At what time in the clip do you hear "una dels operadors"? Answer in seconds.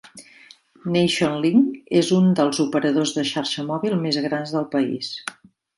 2.21-3.15